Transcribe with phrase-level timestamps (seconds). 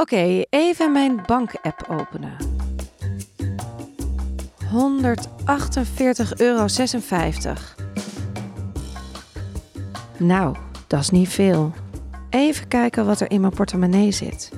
[0.00, 2.36] Oké, even mijn bank-app openen.
[4.72, 6.66] 148,56 euro.
[10.16, 10.56] Nou,
[10.86, 11.72] dat is niet veel.
[12.30, 14.50] Even kijken wat er in mijn portemonnee zit.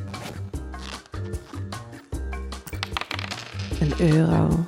[3.81, 4.67] Een euro.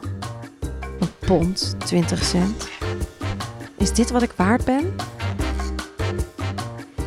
[1.01, 2.69] Een pond, 20 cent.
[3.79, 4.95] Is dit wat ik waard ben?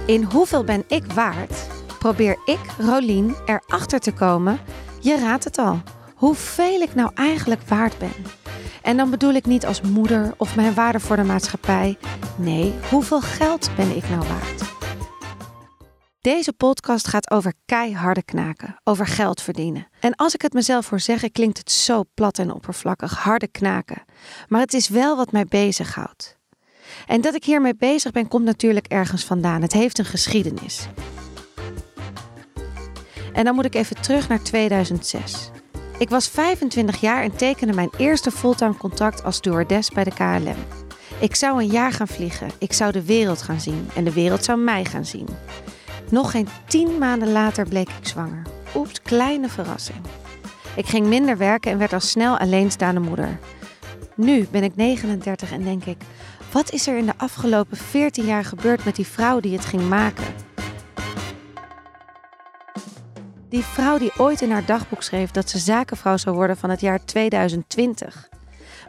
[0.05, 1.77] In hoeveel ben ik waard?
[2.08, 4.60] Probeer ik, Rolien, erachter te komen.
[5.00, 5.82] Je raadt het al.
[6.15, 8.11] Hoeveel ik nou eigenlijk waard ben.
[8.82, 11.98] En dan bedoel ik niet als moeder of mijn waarde voor de maatschappij.
[12.38, 14.62] Nee, hoeveel geld ben ik nou waard?
[16.21, 19.87] Deze podcast gaat over keiharde knaken, over geld verdienen.
[20.00, 24.04] En als ik het mezelf hoor zeggen, klinkt het zo plat en oppervlakkig, harde knaken.
[24.48, 26.37] Maar het is wel wat mij bezighoudt.
[27.07, 29.62] En dat ik hiermee bezig ben, komt natuurlijk ergens vandaan.
[29.62, 30.87] Het heeft een geschiedenis.
[33.38, 35.50] En dan moet ik even terug naar 2006.
[35.97, 40.56] Ik was 25 jaar en tekende mijn eerste fulltime contract als stewardess bij de KLM.
[41.20, 44.44] Ik zou een jaar gaan vliegen, ik zou de wereld gaan zien en de wereld
[44.44, 45.28] zou mij gaan zien.
[46.09, 48.42] Nog geen tien maanden later bleek ik zwanger.
[48.75, 50.00] Oeps, kleine verrassing.
[50.75, 53.40] Ik ging minder werken en werd al snel alleenstaande moeder.
[54.16, 55.97] Nu ben ik 39 en denk ik:
[56.52, 59.90] wat is er in de afgelopen 14 jaar gebeurd met die vrouw die het ging
[59.90, 60.47] maken?
[63.50, 66.81] Die vrouw die ooit in haar dagboek schreef dat ze zakenvrouw zou worden van het
[66.81, 68.30] jaar 2020.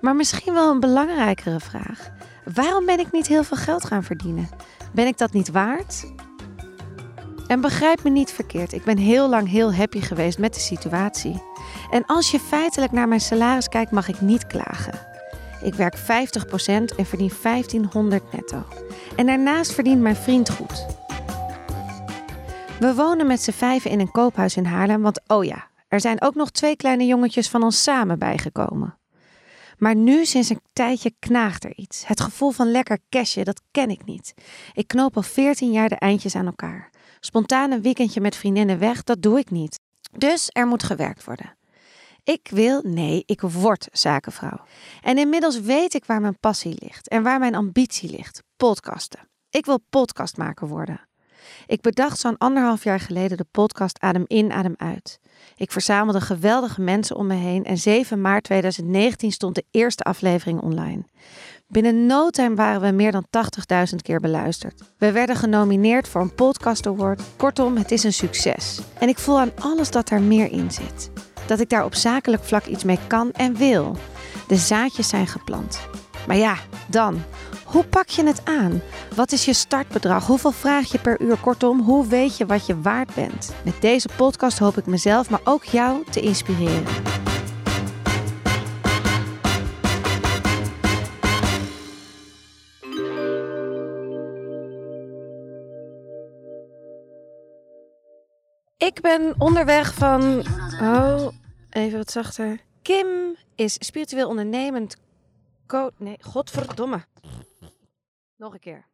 [0.00, 2.08] Maar misschien wel een belangrijkere vraag.
[2.54, 4.48] Waarom ben ik niet heel veel geld gaan verdienen?
[4.92, 6.12] Ben ik dat niet waard?
[7.46, 11.42] En begrijp me niet verkeerd, ik ben heel lang heel happy geweest met de situatie.
[11.90, 15.06] En als je feitelijk naar mijn salaris kijkt, mag ik niet klagen.
[15.62, 16.02] Ik werk 50%
[16.96, 18.64] en verdien 1500 netto.
[19.16, 20.86] En daarnaast verdient mijn vriend goed.
[22.78, 26.22] We wonen met z'n vijven in een koophuis in Haarlem, want oh ja, er zijn
[26.22, 28.98] ook nog twee kleine jongetjes van ons samen bijgekomen.
[29.78, 32.06] Maar nu, sinds een tijdje, knaagt er iets.
[32.06, 34.34] Het gevoel van lekker cashje, dat ken ik niet.
[34.72, 36.90] Ik knoop al 14 jaar de eindjes aan elkaar.
[37.20, 39.80] Spontaan een weekendje met vriendinnen weg, dat doe ik niet.
[40.16, 41.56] Dus er moet gewerkt worden.
[42.24, 44.60] Ik wil, nee, ik word zakenvrouw.
[45.02, 49.28] En inmiddels weet ik waar mijn passie ligt en waar mijn ambitie ligt: podcasten.
[49.50, 51.07] Ik wil podcastmaker worden.
[51.66, 55.20] Ik bedacht zo'n anderhalf jaar geleden de podcast Adem in, Adem uit.
[55.56, 60.60] Ik verzamelde geweldige mensen om me heen en 7 maart 2019 stond de eerste aflevering
[60.60, 61.04] online.
[61.66, 63.26] Binnen no time waren we meer dan
[63.90, 64.82] 80.000 keer beluisterd.
[64.98, 67.22] We werden genomineerd voor een Podcast Award.
[67.36, 68.80] Kortom, het is een succes.
[68.98, 71.10] En ik voel aan alles dat er meer in zit.
[71.46, 73.96] Dat ik daar op zakelijk vlak iets mee kan en wil.
[74.46, 75.80] De zaadjes zijn geplant.
[76.26, 76.56] Maar ja,
[76.86, 77.22] dan.
[77.68, 78.82] Hoe pak je het aan?
[79.14, 80.26] Wat is je startbedrag?
[80.26, 81.36] Hoeveel vraag je per uur?
[81.36, 83.54] Kortom, hoe weet je wat je waard bent?
[83.64, 86.84] Met deze podcast hoop ik mezelf, maar ook jou te inspireren.
[98.76, 100.44] Ik ben onderweg van.
[100.80, 101.28] Oh,
[101.70, 102.60] even wat zachter.
[102.82, 103.06] Kim
[103.54, 104.96] is spiritueel ondernemend.
[105.98, 107.04] Nee, godverdomme.
[108.38, 108.86] Nog een keer.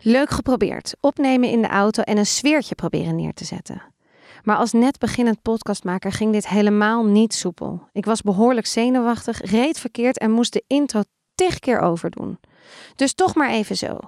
[0.00, 0.94] Leuk geprobeerd.
[1.00, 3.82] Opnemen in de auto en een sfeertje proberen neer te zetten.
[4.42, 7.88] Maar als net beginnend podcastmaker ging dit helemaal niet soepel.
[7.92, 11.02] Ik was behoorlijk zenuwachtig, reed verkeerd en moest de intro
[11.34, 12.38] tig keer overdoen.
[12.94, 13.98] Dus toch maar even zo.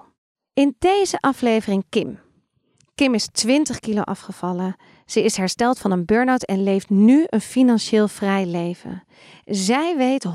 [0.53, 2.19] In deze aflevering Kim.
[2.95, 4.75] Kim is 20 kilo afgevallen.
[5.05, 9.03] Ze is hersteld van een burn-out en leeft nu een financieel vrij leven.
[9.45, 10.29] Zij weet 100%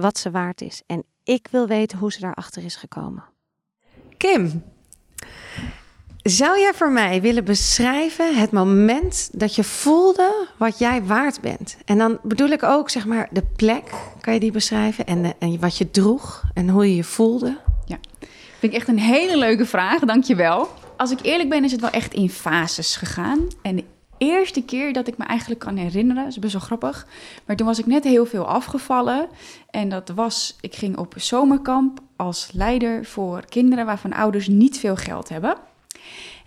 [0.00, 3.24] wat ze waard is en ik wil weten hoe ze daarachter is gekomen.
[4.16, 4.62] Kim,
[6.22, 11.76] zou jij voor mij willen beschrijven het moment dat je voelde wat jij waard bent?
[11.84, 13.90] En dan bedoel ik ook zeg maar de plek,
[14.20, 15.06] kan je die beschrijven?
[15.06, 17.56] En, en wat je droeg en hoe je je voelde?
[17.84, 17.98] Ja,
[18.58, 20.68] vind ik echt een hele leuke vraag, dankjewel.
[20.96, 23.48] Als ik eerlijk ben, is het wel echt in fases gegaan.
[23.62, 23.84] En de
[24.24, 27.06] eerste keer dat ik me eigenlijk kan herinneren, is best wel grappig.
[27.46, 29.28] Maar toen was ik net heel veel afgevallen.
[29.70, 34.96] En dat was, ik ging op zomerkamp als leider voor kinderen waarvan ouders niet veel
[34.96, 35.56] geld hebben.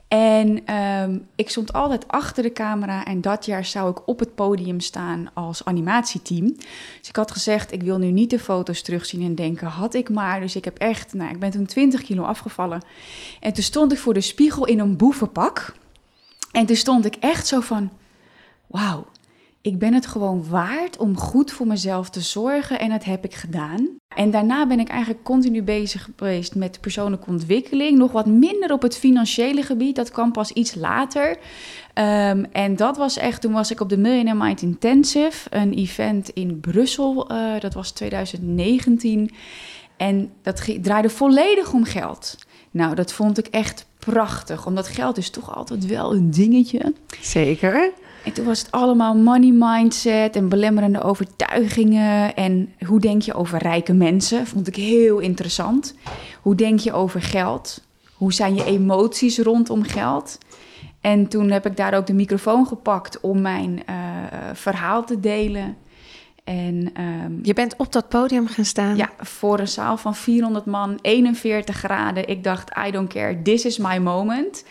[0.08, 4.36] En ehm, ik stond altijd achter de camera en dat jaar zou ik op het
[4.36, 6.56] podium staan als animatieteam.
[7.00, 10.10] Dus ik had gezegd, ik wil nu niet de foto's terugzien en denken, had ik
[10.10, 10.40] maar.
[10.40, 12.82] Dus ik heb echt, nou, ik ben toen 20 kilo afgevallen.
[13.40, 15.74] En toen stond ik voor de spiegel in een boevenpak.
[16.58, 17.90] En toen stond ik echt zo van,
[18.68, 19.06] wauw,
[19.62, 23.36] ik ben het gewoon waard om goed voor mezelf te zorgen en dat heb ik
[23.36, 23.96] gedaan.
[24.16, 27.98] En daarna ben ik eigenlijk continu bezig geweest met persoonlijke ontwikkeling.
[27.98, 31.38] Nog wat minder op het financiële gebied, dat kwam pas iets later.
[31.94, 36.30] Ehm, en dat was echt, toen was ik op de Millionaire Mind Intensive, een event
[36.30, 37.32] in Brussel.
[37.32, 39.32] Uh, dat was 2019.
[39.98, 42.38] En dat draaide volledig om geld.
[42.72, 46.94] Nou, dat vond ik echt prachtig, omdat geld is toch altijd wel een dingetje.
[47.22, 47.92] Zeker.
[48.24, 52.36] En toen was het allemaal money mindset en belemmerende overtuigingen.
[52.36, 54.48] En hoe denk je over rijke mensen?
[54.48, 55.96] Vond ik heel interessant.
[56.42, 57.82] Hoe denk je over geld?
[58.14, 60.38] Hoe zijn je emoties rondom geld?
[61.02, 63.96] En toen heb ik daar ook de microfoon gepakt om mijn uh,
[64.54, 65.78] verhaal te delen.
[66.48, 68.96] En, um, je bent op dat podium gaan staan?
[68.96, 72.28] Ja, voor een zaal van 400 man, 41 graden.
[72.28, 74.64] Ik dacht, I don't care, this is my moment.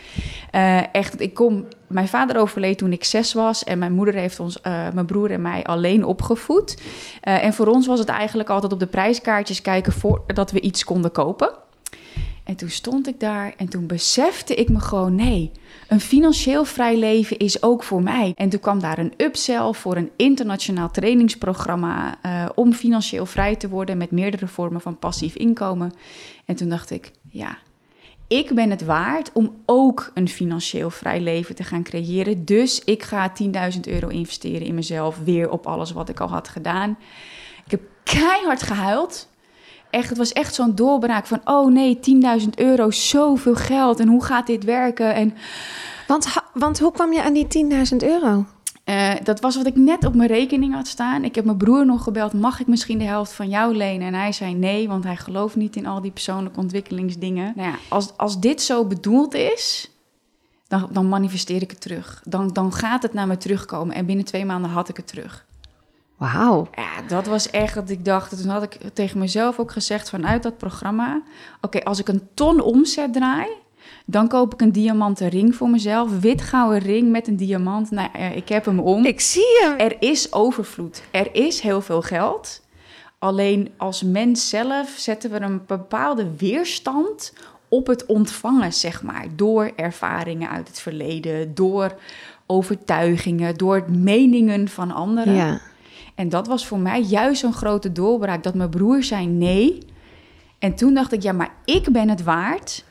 [0.55, 1.65] Uh, echt, ik kom...
[1.87, 5.31] Mijn vader overleed toen ik zes was en mijn moeder heeft ons, uh, mijn broer
[5.31, 6.81] en mij alleen opgevoed.
[7.27, 10.83] Uh, en voor ons was het eigenlijk altijd op de prijskaartjes kijken voordat we iets
[10.83, 11.49] konden kopen.
[12.47, 15.51] En toen stond ik daar en toen besefte ik me gewoon, nee,
[15.87, 18.33] een financieel vrij leven is ook voor mij.
[18.35, 23.69] En toen kwam daar een upsell voor een internationaal trainingsprogramma uh, om financieel vrij te
[23.69, 25.93] worden met meerdere vormen van passief inkomen.
[26.45, 27.57] En toen dacht ik, ja,
[28.27, 32.45] ik ben het waard om ook een financieel vrij leven te gaan creëren.
[32.45, 33.33] Dus ik ga
[33.73, 36.97] 10.000 euro investeren in mezelf, weer op alles wat ik al had gedaan.
[37.65, 39.27] Ik heb keihard gehuild
[39.89, 41.41] echt, het was echt zo'n doorbraak van...
[41.43, 41.99] oh nee,
[42.41, 45.13] 10.000 euro, zoveel geld en hoe gaat dit werken?
[45.13, 45.33] En,
[46.07, 47.47] want, want hoe kwam je aan die
[47.91, 48.45] 10.000 euro?
[48.85, 51.23] Uh, dat was wat ik net op mijn rekening had staan.
[51.23, 54.07] Ik heb mijn broer nog gebeld: mag ik misschien de helft van jou lenen?
[54.07, 57.53] En hij zei nee, want hij gelooft niet in al die persoonlijke ontwikkelingsdingen.
[57.55, 59.91] Nou ja, als, als dit zo bedoeld is,
[60.67, 62.21] dan, dan manifesteer ik het terug.
[62.25, 63.95] Dan, dan gaat het naar me terugkomen.
[63.95, 65.45] En binnen twee maanden had ik het terug.
[66.17, 66.67] Wauw.
[66.75, 68.41] Ja, dat was echt dat ik dacht.
[68.41, 71.21] Toen had ik tegen mezelf ook gezegd vanuit dat programma:
[71.61, 73.47] Oké, als ik een ton omzet draai,
[74.05, 76.19] dan koop ik een diamanten ring voor mezelf.
[76.19, 77.91] Wit gouden ring met een diamant.
[77.91, 79.05] Nou, ik heb hem om.
[79.05, 79.77] Ik zie hem.
[79.77, 81.01] Er is overvloed.
[81.11, 82.65] Er is heel veel geld.
[83.19, 87.33] Alleen als mens zelf zetten we een bepaalde weerstand
[87.67, 89.25] op het ontvangen, zeg maar.
[89.35, 91.95] Door ervaringen uit het verleden, door
[92.45, 95.33] overtuigingen, door meningen van anderen.
[95.33, 95.59] Ja.
[96.17, 98.43] En dat was voor mij juist een grote doorbraak.
[98.43, 99.79] Dat mijn broer zei nee.
[100.59, 102.85] En toen dacht ik, ja, maar ik ben het waard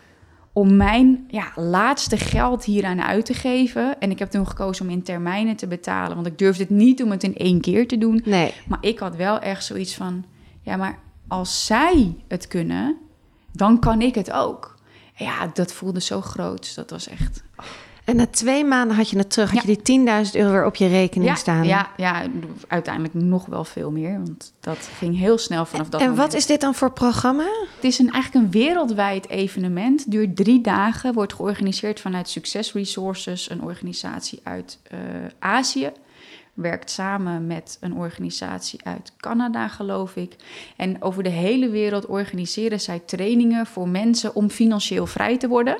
[0.52, 4.00] om mijn ja, laatste geld hieraan uit te geven.
[4.00, 6.14] En ik heb toen gekozen om in termijnen te betalen.
[6.14, 8.22] Want ik durfde het niet om het in één keer te doen.
[8.24, 8.52] Nee.
[8.68, 10.24] Maar ik had wel echt zoiets van...
[10.62, 12.96] Ja, maar als zij het kunnen,
[13.52, 14.78] dan kan ik het ook.
[15.14, 16.74] Ja, dat voelde zo groot.
[16.74, 17.42] Dat was echt...
[18.06, 19.52] En na twee maanden had je het terug.
[19.52, 21.64] Had je die 10.000 euro weer op je rekening staan?
[21.64, 22.22] Ja, ja,
[22.68, 24.12] uiteindelijk nog wel veel meer.
[24.12, 26.26] Want dat ging heel snel vanaf dat En moment.
[26.26, 27.46] wat is dit dan voor programma?
[27.74, 30.10] Het is een, eigenlijk een wereldwijd evenement.
[30.10, 31.14] Duurt drie dagen.
[31.14, 33.50] Wordt georganiseerd vanuit Success Resources.
[33.50, 34.98] Een organisatie uit uh,
[35.38, 35.90] Azië.
[36.54, 40.36] Werkt samen met een organisatie uit Canada, geloof ik.
[40.76, 45.78] En over de hele wereld organiseren zij trainingen voor mensen om financieel vrij te worden.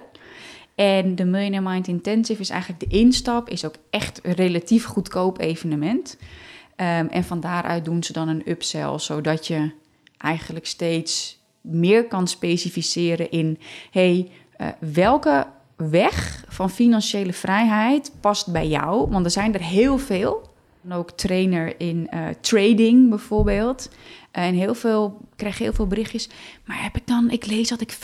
[0.77, 5.41] En de Millionaire Mind Intensive is eigenlijk de instap, is ook echt een relatief goedkoop
[5.41, 6.17] evenement.
[6.21, 9.71] Um, en van daaruit doen ze dan een upsell, zodat je
[10.19, 13.59] eigenlijk steeds meer kan specificeren in:
[13.91, 15.47] hey, uh, welke
[15.77, 19.11] weg van financiële vrijheid past bij jou?
[19.11, 20.55] Want er zijn er heel veel.
[20.85, 23.91] En ook trainer in uh, trading bijvoorbeeld.
[24.37, 26.29] En heel veel, ik krijg heel veel berichtjes.
[26.65, 27.99] Maar heb ik dan, ik lees dat ik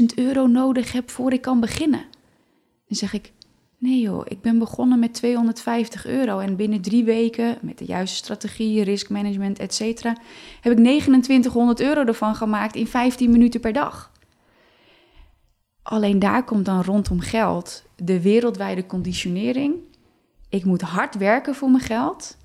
[0.00, 2.04] 50.000 euro nodig heb voor ik kan beginnen.
[2.88, 3.32] Dan zeg ik,
[3.78, 6.38] nee joh, ik ben begonnen met 250 euro.
[6.38, 10.16] En binnen drie weken, met de juiste strategie, riskmanagement, et cetera,
[10.60, 14.12] heb ik 2900 euro ervan gemaakt in 15 minuten per dag.
[15.82, 19.74] Alleen daar komt dan rondom geld de wereldwijde conditionering.
[20.48, 22.36] Ik moet hard werken voor mijn geld.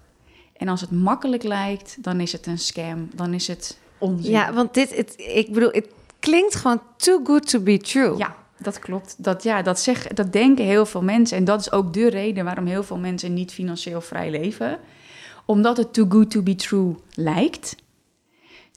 [0.57, 3.09] En als het makkelijk lijkt, dan is het een scam.
[3.13, 4.31] Dan is het onzin.
[4.31, 5.87] Ja, want dit, het, ik bedoel, het
[6.19, 8.17] klinkt gewoon too good to be true.
[8.17, 9.15] Ja, dat klopt.
[9.23, 11.37] Dat, ja, dat, zeg, dat denken heel veel mensen.
[11.37, 14.79] En dat is ook de reden waarom heel veel mensen niet financieel vrij leven.
[15.45, 17.75] Omdat het too good to be true lijkt.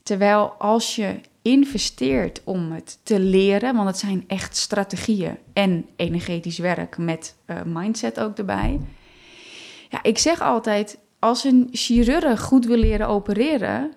[0.03, 6.57] Terwijl als je investeert om het te leren, want het zijn echt strategieën en energetisch
[6.57, 8.79] werk met uh, mindset ook erbij.
[9.89, 13.91] Ja, ik zeg altijd, als een chirurg goed wil leren opereren,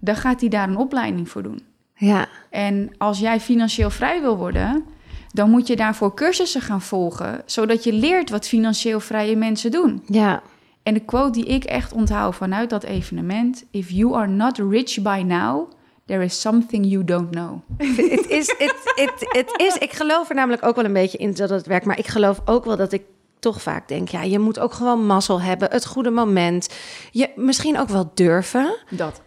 [0.00, 1.62] dan gaat hij daar een opleiding voor doen.
[1.94, 2.28] Ja.
[2.50, 4.84] En als jij financieel vrij wil worden,
[5.32, 10.02] dan moet je daarvoor cursussen gaan volgen, zodat je leert wat financieel vrije mensen doen.
[10.06, 10.42] Ja.
[10.82, 15.02] En de quote die ik echt onthoud vanuit dat evenement: If you are not rich
[15.02, 15.72] by now,
[16.06, 17.60] there is something you don't know.
[17.76, 21.34] Het is, het, het, het is, ik geloof er namelijk ook wel een beetje in
[21.34, 21.86] dat het werkt.
[21.86, 23.02] Maar ik geloof ook wel dat ik
[23.40, 26.68] toch vaak denk, ja, je moet ook gewoon mazzel hebben, het goede moment.
[27.10, 28.76] Je misschien ook wel durven.
[28.90, 29.20] Dat.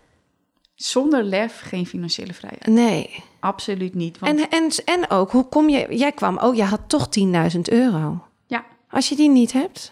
[0.76, 2.66] Zonder lef geen financiële vrijheid.
[2.66, 3.24] Nee.
[3.40, 4.20] Absoluut niet.
[4.20, 5.88] Want En, en, en ook, hoe kom je...
[5.90, 7.08] Jij kwam, oh, je had toch
[7.56, 8.24] 10.000 euro.
[8.48, 9.92] ja, Als je die niet hebt...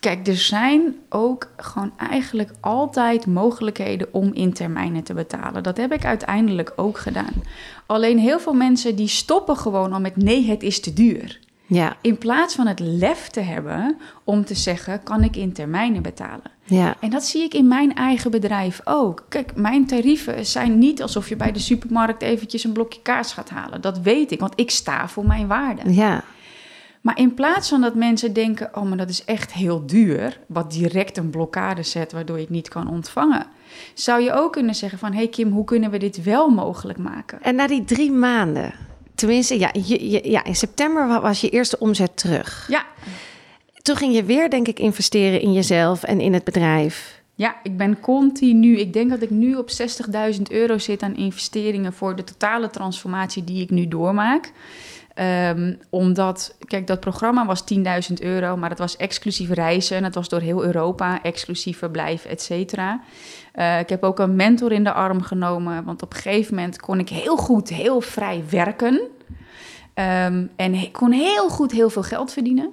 [0.00, 5.62] Kijk, er zijn ook gewoon eigenlijk altijd mogelijkheden om in termijnen te betalen.
[5.62, 7.42] Dat heb ik uiteindelijk ook gedaan.
[7.86, 11.40] Alleen heel veel mensen die stoppen gewoon al met nee, het is te duur.
[11.70, 16.02] Ja, In plaats van het lef te hebben om te zeggen, kan ik in termijnen
[16.02, 16.50] betalen?
[16.64, 19.24] ja, En dat zie ik in mijn eigen bedrijf ook.
[19.28, 23.50] Kijk, mijn tarieven zijn niet alsof je bij de supermarkt eventjes een blokje kaas gaat
[23.50, 23.80] halen.
[23.80, 25.92] Dat weet ik, want ik sta voor mijn waarde.
[25.92, 26.24] ja.
[27.00, 30.70] Maar in plaats van dat mensen denken, oh, maar dat is echt heel duur, wat
[30.70, 33.46] direct een blokkade zet waardoor je het niet kan ontvangen,
[33.94, 37.42] zou je ook kunnen zeggen van, hey Kim, hoe kunnen we dit wel mogelijk maken?
[37.42, 38.72] En na die drie maanden...
[39.18, 42.66] Tenminste, ja, je, je- ja, in september wa- was je eerste omzet terug.
[42.70, 42.86] Ja,
[43.82, 47.22] Toen ging je weer, denk ik, investeren in jezelf en in het bedrijf.
[47.34, 51.92] ja, ik ben continu, ik denk dat ik nu op 60.000 euro zit aan investeringen
[51.92, 54.52] voor de totale transformatie die ik nu doormaak.
[55.18, 59.96] Ehm, omdat, kijk, dat programma was 10.000 euro, maar het was exclusief reizen.
[59.96, 63.00] En het was door heel Europa, exclusief verblijf, et cetera.
[63.52, 66.80] Eh, ik heb ook een mentor in de arm genomen, want op een gegeven moment
[66.80, 69.00] kon ik heel goed, heel vrij werken.
[69.94, 72.72] Ehm, en ik kon heel goed heel veel geld verdienen.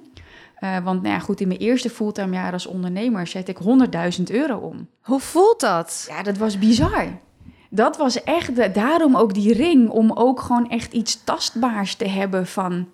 [0.56, 4.30] Eh, want nou ja, goed, in mijn eerste fulltime jaar als ondernemer zet ik 100.000
[4.30, 4.88] euro om.
[5.00, 6.06] Hoe voelt dat?
[6.08, 7.06] Ja, dat was bizar.
[7.76, 12.08] Dat was echt, de- daarom ook die ring, om ook gewoon echt iets tastbaars te
[12.08, 12.88] hebben van,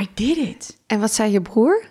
[0.00, 0.78] I did it.
[0.86, 1.84] En wat zei je broer?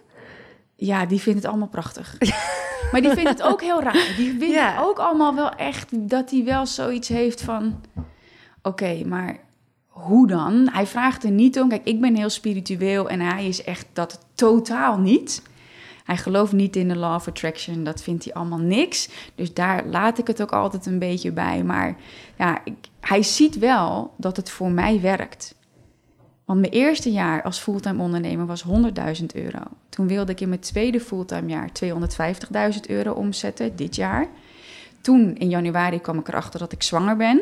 [0.76, 2.18] Ja, die vindt het allemaal prachtig.
[2.92, 4.14] maar die vindt het ook heel raar.
[4.18, 4.80] Die vindt Ja.
[4.82, 7.82] ook allemaal wel echt dat hij wel zoiets heeft van...
[8.62, 9.40] Oké, maar
[9.88, 10.70] hoe dan?
[10.72, 11.70] Hij vraagt er niet om.
[11.70, 15.42] Kijk, ik ben heel spiritueel en hij is echt dat totaal niet.
[16.06, 17.84] Hij gelooft niet in de law of attraction.
[17.84, 19.10] Dat vindt hij allemaal niks.
[19.36, 21.64] Dus daar laat ik het ook altijd een beetje bij.
[21.64, 21.96] Maar
[22.38, 25.56] ja, ik, hij ziet wel dat het voor mij werkt.
[26.46, 29.60] Want mijn eerste jaar als fulltime ondernemer was 100.000 euro.
[29.90, 31.70] Toen wilde ik in mijn tweede fulltime jaar
[32.74, 34.28] 250.000 euro omzetten, dit jaar.
[35.02, 37.42] Toen in januari kwam ik erachter dat ik zwanger ben.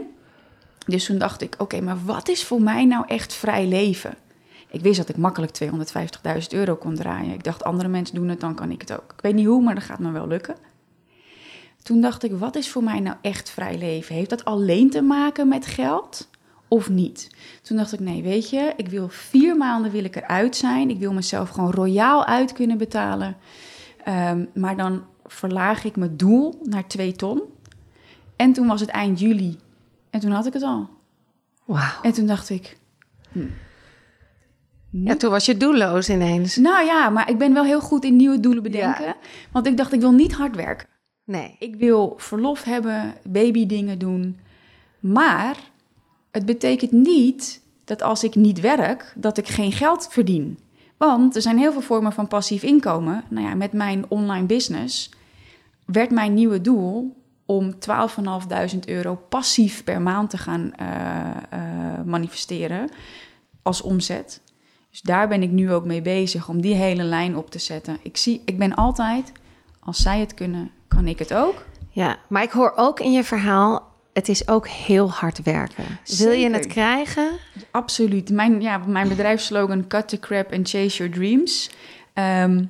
[0.85, 4.13] Dus toen dacht ik, oké, maar wat is voor mij nou echt vrij leven?
[4.73, 7.33] Ik wist dat ik makkelijk 250.000 euro kon draaien.
[7.33, 9.13] Ik dacht, andere mensen doen het, dan kan ik het ook.
[9.15, 10.55] Ik weet niet hoe, maar dat gaat me wel lukken.
[11.83, 14.15] Toen dacht ik, wat is voor mij nou echt vrij leven?
[14.15, 16.29] Heeft dat alleen te maken met geld
[16.67, 17.35] of niet?
[17.61, 20.89] Toen dacht ik, nee, weet je, ik wil vier maanden wil ik eruit zijn.
[20.89, 23.37] Ik wil mezelf gewoon royaal uit kunnen betalen.
[24.03, 27.41] Ehm, maar dan verlaag ik mijn doel naar twee ton.
[28.35, 29.59] En toen was het eind juli.
[30.09, 30.89] En toen had ik het al.
[31.65, 32.01] Wauw.
[32.01, 32.77] En toen dacht ik,
[35.01, 36.55] Ja, toen was je doelloos ineens.
[36.55, 39.15] nou ja, maar ik ben wel heel goed in nieuwe doelen bedenken.
[39.51, 40.87] Want ik dacht, ik wil niet hard werken.
[41.25, 41.55] Nee.
[41.59, 44.39] Ik wil verlof hebben, babydingen doen.
[44.99, 45.57] Maar
[46.31, 50.59] het betekent niet dat als ik niet werk, dat ik geen geld verdien.
[50.97, 53.23] Want er zijn heel veel vormen van passief inkomen.
[53.29, 55.09] Nou ja, met mijn online business
[55.85, 62.89] werd mijn nieuwe doel om 12.500 euro passief per maand te gaan eh, eh, manifesteren
[63.61, 64.41] als omzet.
[64.93, 67.97] Dus daar ben ik nu ook mee bezig om die hele lijn op te zetten.
[68.01, 69.31] Ik, zie, ik ben altijd,
[69.79, 71.65] als zij het kunnen, kan ik het ook.
[71.89, 75.83] Ja, maar ik hoor ook in je verhaal, het is ook heel hard werken.
[76.17, 77.29] Wil je het krijgen?
[77.71, 78.29] Absoluut.
[78.29, 81.69] Mijn, ja, mijn bedrijfsslogan Cut the crap and chase your dreams.
[82.13, 82.65] Ehm,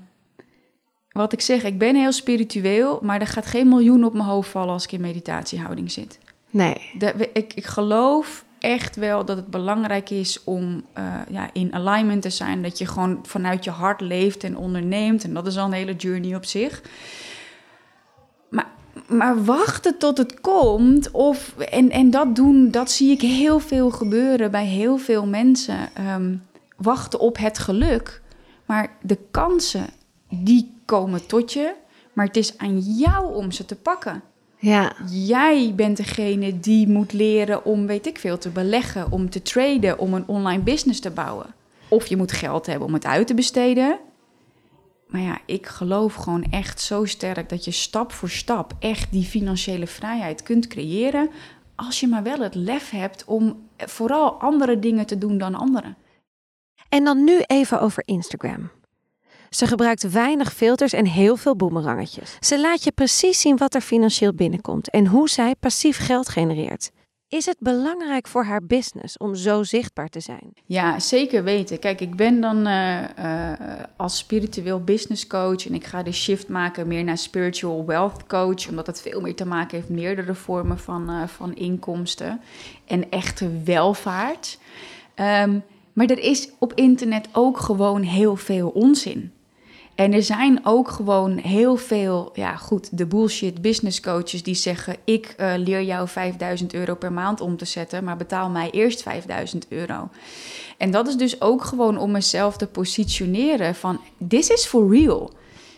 [1.09, 4.49] wat ik zeg, ik ben heel spiritueel, maar er gaat geen miljoen op mijn hoofd
[4.49, 6.19] vallen als ik in meditatiehouding zit.
[6.49, 6.91] Nee.
[6.97, 12.21] De, ik, ik geloof echt wel dat het belangrijk is om eh, ja, in alignment
[12.21, 12.61] te zijn.
[12.61, 15.23] Dat je gewoon vanuit je hart leeft en onderneemt.
[15.23, 16.81] En dat is al een hele journey op zich.
[18.49, 18.67] Maar,
[19.07, 21.11] maar wachten tot het komt.
[21.11, 25.77] Of, en, en dat doen, dat zie ik heel veel gebeuren bij heel veel mensen.
[25.93, 26.35] Ehm,
[26.77, 28.21] wachten op het geluk.
[28.65, 29.89] Maar de kansen,
[30.29, 31.73] die komen tot je.
[32.13, 34.23] Maar het is aan jou om ze te pakken.
[34.63, 39.41] Ja, Jij bent degene die moet leren om, weet ik veel, te beleggen, om te
[39.41, 41.53] traden, om een online business te bouwen.
[41.87, 43.99] Of je moet geld hebben om het uit te besteden.
[45.07, 49.23] Maar ja, ik geloof gewoon echt zo sterk dat je stap voor stap echt die
[49.23, 51.29] financiële vrijheid kunt creëren.
[51.75, 55.97] Als je maar wel het lef hebt om vooral andere dingen te doen dan anderen.
[56.89, 58.71] En dan nu even over Instagram.
[59.55, 62.37] Ze gebruikt weinig filters en heel veel boemerangetjes.
[62.39, 66.91] Ze laat je precies zien wat er financieel binnenkomt en hoe zij passief geld genereert.
[67.27, 70.53] Is het belangrijk voor haar business om zo zichtbaar te zijn?
[70.65, 71.79] Ja, zeker weten.
[71.79, 73.51] Kijk, ik ben dan uh, uh,
[73.95, 78.69] als spiritueel business coach en ik ga de shift maken meer naar spiritual wealth coach,
[78.69, 82.41] omdat het veel meer te maken heeft met meerdere vormen van, uh, van inkomsten
[82.85, 84.59] en echte welvaart.
[85.15, 89.31] Um, maar er is op internet ook gewoon heel veel onzin.
[89.95, 94.95] En er zijn ook gewoon heel veel, ja goed, de bullshit business coaches die zeggen:
[95.03, 99.01] Ik uh, leer jou 5000 euro per maand om te zetten, maar betaal mij eerst
[99.01, 100.09] 5000 euro.
[100.77, 105.31] En dat is dus ook gewoon om mezelf te positioneren van: This is for real.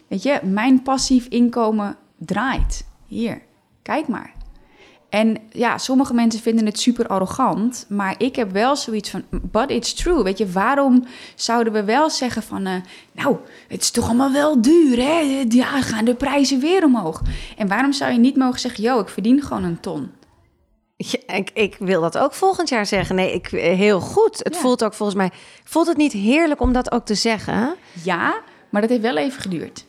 [0.08, 2.88] Weet je, mijn passief inkomen draait.
[3.08, 3.42] Hier,
[3.82, 4.34] kijk maar.
[5.16, 9.70] En ja, sommige mensen vinden het super arrogant, maar ik heb wel zoiets van, but
[9.70, 10.24] it's true.
[10.24, 11.06] Weet je, waarom
[11.36, 12.74] zouden we wel zeggen van, uh,
[13.12, 15.46] nou, het is toch allemaal wel duur, hè?
[15.50, 17.22] Ja, gaan de prijzen weer omhoog.
[17.58, 20.12] En waarom zou je niet mogen zeggen, yo, ik verdien gewoon een ton?
[20.98, 23.16] Ja, ik, ik, wil dat ook volgend jaar zeggen.
[23.16, 24.40] Nee, ik, heel goed.
[24.44, 25.32] Het voelt ook volgens mij,
[25.64, 27.76] voelt het niet heerlijk om dat ook te zeggen?
[28.04, 29.86] Ja, maar dat heeft wel even geduurd.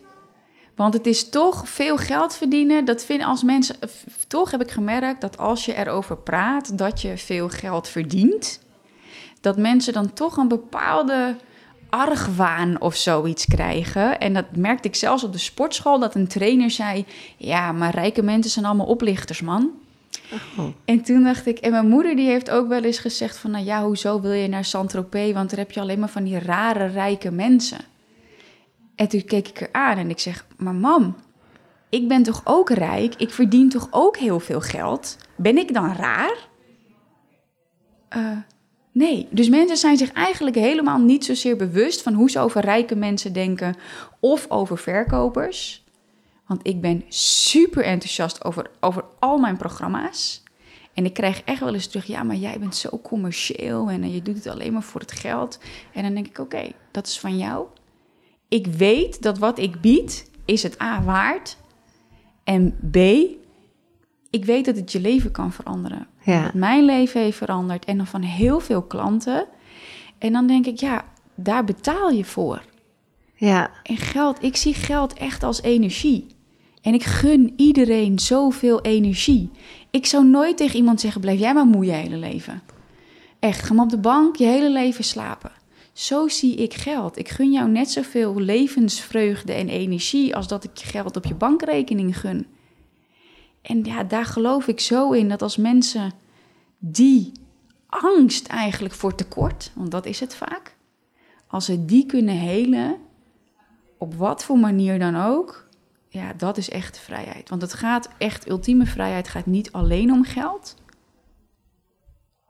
[0.77, 2.85] Want het is toch veel geld verdienen.
[2.85, 3.77] Dat vinden als mensen.
[4.29, 8.61] Toch heb ik gemerkt dat als je erover praat dat je veel geld verdient,
[9.41, 11.37] dat mensen dan toch een bepaalde
[11.91, 14.21] argwaan of zoiets krijgen.
[14.21, 17.05] En dat merkte ik zelfs op de sportschool, dat een trainer zei:
[17.37, 19.71] Ja, maar rijke mensen zijn allemaal oplichters, man.
[20.59, 20.67] Oh.
[20.85, 23.65] En toen dacht ik, en mijn moeder die heeft ook wel eens gezegd van, nou
[23.65, 25.33] ja, hoezo wil je naar Saint-Tropez?
[25.33, 27.79] Want daar heb je alleen maar van die rare rijke mensen.
[28.97, 31.17] En toen keek ik er aan en ik zeg: Maar mam,
[31.89, 33.15] ik ben toch ook rijk?
[33.15, 35.17] Ik verdien toch ook heel veel geld?
[35.37, 36.49] Ben ik dan raar?
[38.17, 38.39] Uh,
[38.93, 39.29] nee.
[39.31, 43.33] Dus mensen zijn zich eigenlijk helemaal niet zozeer bewust van hoe ze over rijke mensen
[43.33, 43.77] denken
[44.21, 45.85] of over verkopers.
[46.47, 50.43] Want ik ben super enthousiast over, over al mijn programma's.
[50.95, 54.23] En ik krijg echt wel eens terug, ja, maar jij bent zo commercieel en je
[54.23, 55.59] doet het alleen maar voor het geld.
[55.93, 57.67] En dan denk ik, oké, dat is van jou
[58.49, 61.57] ik weet dat wat ik bied, is het A waard.
[62.45, 62.97] En B,
[64.31, 66.07] ik weet dat het je leven kan veranderen.
[66.23, 66.51] Ja.
[66.55, 69.47] mijn leven heeft veranderd en dan van heel veel klanten.
[70.19, 72.63] En dan denk ik, ja, daar betaal je voor.
[73.35, 73.71] Ja.
[73.83, 76.27] En geld, ik zie geld echt als energie.
[76.83, 79.51] En ik gun iedereen zoveel energie.
[79.91, 82.63] Ik zou nooit tegen iemand zeggen: blijf jij maar moe je hele leven.
[83.39, 85.53] Echt, ga maar op de bank je hele leven slapen.
[85.97, 87.19] Zo zie ik geld.
[87.19, 91.35] Ik gun jou net zoveel levensvreugde en energie als dat ik je geld op je
[91.35, 92.47] bankrekening gun.
[93.63, 96.13] En ja, daar geloof ik zo in dat als mensen
[96.79, 97.33] die
[97.87, 100.77] angst eigenlijk voor tekort, want dat is het vaak,
[101.47, 102.97] als ze die kunnen helen,
[103.99, 105.69] op wat voor manier dan ook,
[106.09, 107.49] ja, dat is echt vrijheid.
[107.49, 110.75] Want het gaat echt, ultieme vrijheid gaat niet alleen om geld.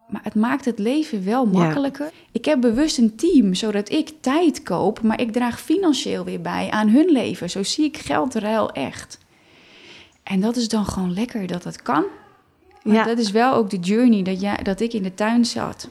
[0.09, 2.11] Maar het maakt het leven wel makkelijker.
[2.33, 6.71] Ik heb bewust een team, zodat ik tijd koop, maar ik draag financieel weer bij
[6.71, 7.51] aan hun leven.
[7.51, 9.19] Zo zie ik geldruil echt.
[10.23, 12.05] En dat is dan gewoon lekker dat het kan.
[12.83, 13.05] ja.
[13.05, 15.88] dat is wel ook de journey dat, jij, dat ik in de tuin zat.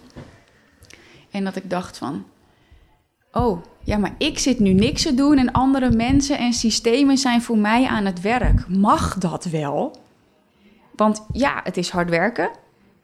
[1.32, 2.25] En dat ik dacht van,
[3.32, 7.41] oh, ja, maar ik zit nu niks te doen en andere mensen en systemen zijn
[7.41, 8.67] voor mij aan het werk.
[8.67, 9.95] Mag dat wel?
[10.95, 12.49] Want ja, het is hard werken.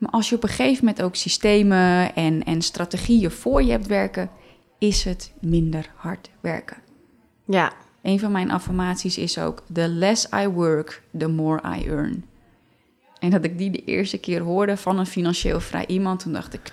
[0.01, 3.87] Maar als je op een gegeven moment ook systemen en, en strategieën voor je hebt
[3.87, 4.29] werken,
[4.77, 6.77] is het minder hard werken.
[7.45, 7.71] Ja.
[8.01, 12.25] Een van mijn affirmaties is ook: The less I work, the more I earn.
[13.19, 16.53] En dat ik die de eerste keer hoorde van een financieel vrij iemand, toen dacht
[16.53, 16.71] ik: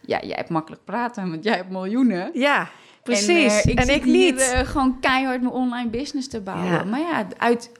[0.00, 2.30] Ja, jij hebt makkelijk praten, want jij hebt miljoenen.
[2.34, 2.70] Ja,
[3.02, 3.62] precies.
[3.62, 4.40] En, uh, ik, ik niet.
[4.40, 6.72] Uh, gewoon keihard mijn online business te bouwen.
[6.72, 6.84] Ja.
[6.84, 7.70] Maar ja, uit,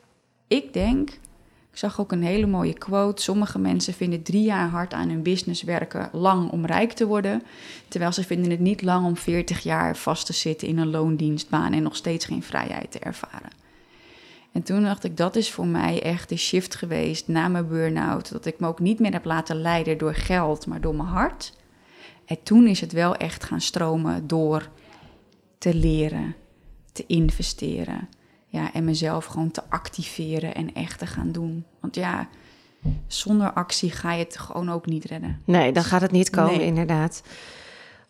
[0.48, 1.10] ik denk
[1.74, 3.22] ik zag ook een hele mooie quote.
[3.22, 7.42] Sommige mensen vinden drie jaar hard aan hun business werken lang om rijk te worden.
[7.88, 11.72] Terwijl ze vinden het niet lang om 40 jaar vast te zitten in een loondienstbaan
[11.72, 13.50] en nog steeds geen vrijheid te ervaren.
[14.52, 18.32] En toen dacht ik, dat is voor mij echt de shift geweest na mijn burn-out.
[18.32, 21.52] Dat ik me ook niet meer heb laten leiden door geld, maar door mijn hart.
[22.24, 24.68] En toen is het wel echt gaan stromen door
[25.58, 26.34] te leren,
[26.92, 28.08] te investeren
[28.54, 31.64] ja, en mezelf gewoon te activeren en echt te gaan doen.
[31.80, 32.28] Want ja,
[33.06, 35.40] zonder actie ga je het gewoon ook niet redden.
[35.44, 37.22] Nee, dan gaat het niet komen, inderdaad.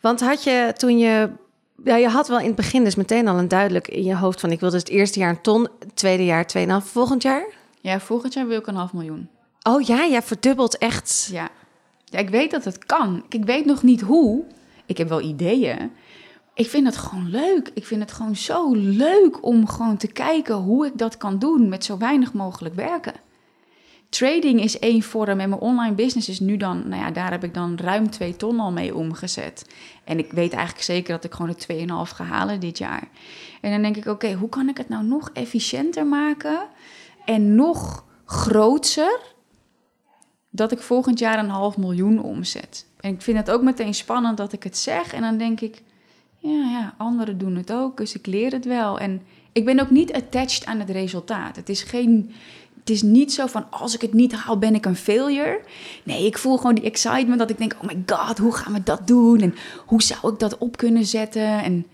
[0.00, 1.30] Want had je toen je.
[1.84, 4.40] Ja, je had wel in het begin dus meteen al een duidelijk in je hoofd
[4.40, 4.50] van...
[4.50, 7.44] ik wil dus het eerste jaar een ton, tweede jaar 2,5, volgend jaar?
[7.80, 9.28] Ja, volgend jaar wil ik een half miljoen.
[9.62, 11.28] Oh ja, jij verdubbelt echt.
[11.32, 11.48] Ja.
[12.04, 13.24] ja, ik weet dat het kan.
[13.28, 14.44] Ik weet nog niet hoe.
[14.86, 15.92] Ik heb wel ideeën.
[16.54, 17.70] Ik vind het gewoon leuk.
[17.74, 21.68] Ik vind het gewoon zo leuk om gewoon te kijken hoe ik dat kan doen
[21.68, 23.14] met zo weinig mogelijk werken.
[24.08, 27.44] Trading is één vorm en mijn online business is nu dan, nou ja, daar heb
[27.44, 29.66] ik dan ruim twee ton al mee omgezet.
[30.04, 33.08] En ik weet eigenlijk zeker dat ik gewoon de 2,5 ga halen dit jaar.
[33.60, 36.66] En dan denk ik, oké, hoe kan ik het nou nog efficiënter maken
[37.24, 39.20] en nog groter,
[40.50, 42.86] dat ik volgend jaar een half miljoen omzet.
[43.00, 45.82] En ik vind het ook meteen spannend dat ik het zeg en dan denk ik,
[46.48, 48.98] ja, ja, anderen doen het ook, dus ik leer het wel.
[48.98, 51.56] En ik ben ook niet attached aan het resultaat.
[51.56, 52.34] Het is geen
[52.78, 55.60] het is niet zo van als ik het niet haal, ben ik een failure.
[56.02, 58.82] Nee, ik voel gewoon die excitement dat ik denk: oh my god, hoe gaan we
[58.82, 59.40] dat doen?
[59.40, 59.54] En
[59.86, 61.62] hoe zou ik dat op kunnen zetten?
[61.62, 61.86] En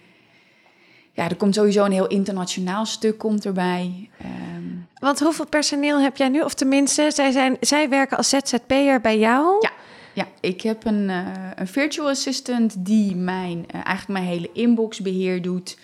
[1.12, 4.10] ja, er komt sowieso een heel internationaal stuk komt erbij.
[4.56, 6.40] Um, Want hoeveel personeel heb jij nu?
[6.40, 9.56] Of tenminste, zij, zijn, zij werken als ZZP'er bij jou?
[9.60, 9.70] Ja.
[10.12, 15.42] Ja, ik heb een, uh, een virtual assistant die mijn, uh, eigenlijk mijn hele inboxbeheer
[15.42, 15.76] doet.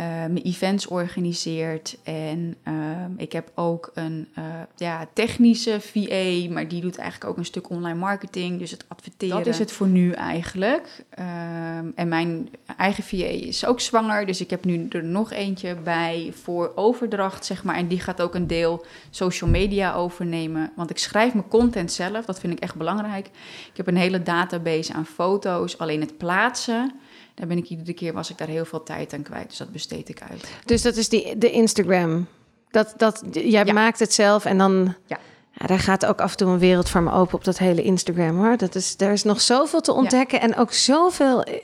[0.00, 1.96] Uh, mijn events organiseert.
[2.02, 2.74] En uh,
[3.16, 4.44] ik heb ook een uh,
[4.76, 8.58] ja, technische VA, maar die doet eigenlijk ook een stuk online marketing.
[8.58, 9.36] Dus het adverteren.
[9.36, 11.04] Dat is het voor nu eigenlijk.
[11.10, 15.74] Ehm, en mijn eigen VA is ook zwanger, dus ik heb nu er nog eentje
[15.74, 17.76] bij voor overdracht, zeg maar.
[17.76, 20.72] En die gaat ook een deel social media overnemen.
[20.76, 23.26] Want ik schrijf mijn content zelf, dat vind ik echt belangrijk.
[23.70, 26.92] Ik heb een hele database aan foto's, alleen het plaatsen
[27.36, 29.48] daar ben ik iedere keer was ik daar heel veel tijd aan kwijt.
[29.48, 30.46] Dus dat besteed ik uit.
[30.64, 32.26] Dus dat is die, de Instagram.
[32.70, 34.94] Dat, dat, jij maakt het zelf en dan.
[35.06, 35.18] Ja.
[35.58, 37.82] Ja, daar gaat ook af en toe een wereld voor me open op dat hele
[37.82, 38.56] Instagram hoor.
[38.56, 41.62] Dat is, er is nog zoveel te ontdekken en ook zoveel eh,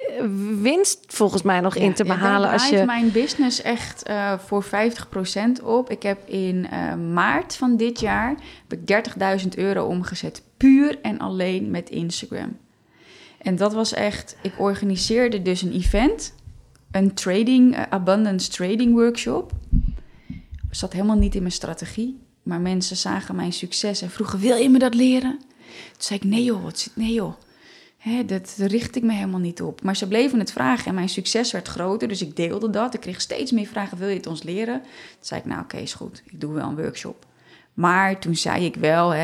[0.60, 2.50] winst volgens mij nog in te behalen.
[2.50, 4.68] als je mijn business echt uh, voor 50%
[5.62, 5.90] op.
[5.90, 8.34] Ik heb in uh, maart van dit jaar
[8.68, 9.04] heb ik
[9.42, 10.42] 30.000 euro omgezet.
[10.56, 12.56] Puur en alleen met Instagram.
[13.42, 16.34] En dat was echt, ik organiseerde dus een event,
[16.90, 19.52] een trading, uh, abundance trading workshop.
[20.70, 24.68] Zat helemaal niet in mijn strategie, maar mensen zagen mijn succes en vroegen: Wil je
[24.68, 25.38] me dat leren?
[25.38, 27.34] Toen zei ik: Nee joh, wat, nee joh.
[28.26, 29.82] Dat richt ik me helemaal niet op.
[29.82, 32.94] Maar ze bleven het vragen en mijn succes werd groter, dus ik deelde dat.
[32.94, 34.80] Ik kreeg steeds meer vragen: Wil je het ons leren?
[34.80, 36.22] Toen zei ik: Nou, oké, is goed.
[36.24, 37.26] Ik doe wel een workshop.
[37.74, 39.14] Maar toen zei ik wel: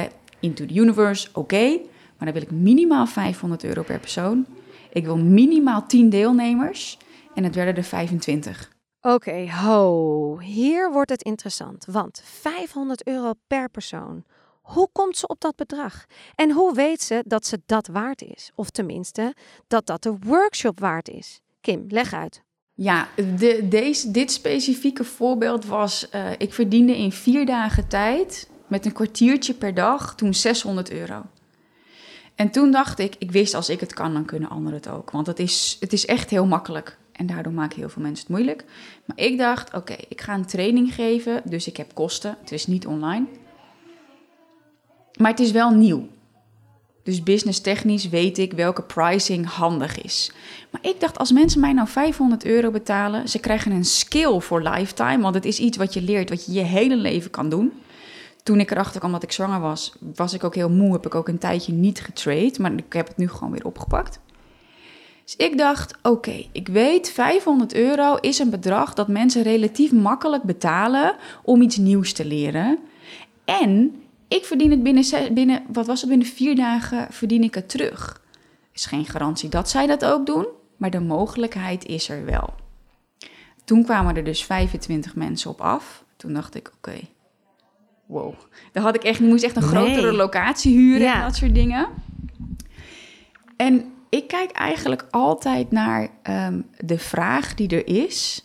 [0.41, 1.79] Into the universe, oké.
[2.19, 4.47] Maar dan wil ik minimaal 500 euro per persoon.
[4.93, 6.99] Ik wil minimaal 10 deelnemers.
[7.35, 8.71] En het werden er 25.
[9.01, 10.39] Oké, ho.
[10.39, 11.85] Hier wordt het interessant.
[11.91, 14.25] Want 500 euro per persoon.
[14.61, 16.07] Hoe komt ze op dat bedrag?
[16.35, 18.51] En hoe weet ze dat ze dat waard is?
[18.55, 19.35] Of tenminste,
[19.67, 21.41] dat dat de workshop waard is?
[21.61, 22.43] Kim, leg uit.
[22.75, 28.85] Ja, de, deze, dit specifieke voorbeeld was: uh, ik verdiende in vier dagen tijd met
[28.85, 31.23] een kwartiertje per dag toen 600 euro.
[32.39, 35.11] En toen dacht ik, ik wist als ik het kan, dan kunnen anderen het ook.
[35.11, 36.99] Want het is, het is echt heel makkelijk.
[37.13, 38.65] En daardoor maken heel veel mensen het moeilijk.
[39.05, 41.43] Maar ik dacht, oké, ik ga een training geven.
[41.45, 42.37] Dus ik heb kosten.
[42.41, 43.27] Het is niet online.
[45.17, 46.09] Maar het is wel nieuw.
[47.03, 50.33] Dus business technisch weet ik welke pricing handig is.
[50.71, 54.63] Maar ik dacht, als mensen mij nou 500 euro betalen, ze krijgen een skill voor
[54.63, 55.19] lifetime.
[55.19, 57.73] Want het is iets wat je leert, wat je je hele leven kan doen
[58.49, 60.93] toen ik erachter kwam dat ik zwanger was, was ik ook heel moe.
[60.93, 64.21] Heb ik ook een tijdje niet getrade, maar ik heb het nu gewoon weer opgepakt.
[65.25, 70.43] Dus ik dacht, oké, ik weet 500 euro is een bedrag dat mensen relatief makkelijk
[70.43, 72.79] betalen om iets nieuws te leren.
[73.45, 77.69] En ik verdien het binnen, binnen wat was het, binnen vier dagen verdien ik het
[77.69, 78.23] terug.
[78.73, 82.55] Is geen garantie dat zij dat ook doen, maar de mogelijkheid is er wel.
[83.65, 86.05] Toen kwamen er dus 25 mensen op af.
[86.17, 87.01] Toen dacht ik, oké,
[88.09, 88.35] wow.
[88.73, 91.89] Daar had ik echt, moest echt een grotere locatie huren en dat soort dingen.
[93.57, 98.45] En ik kijk eigenlijk altijd naar um, de vraag die er is.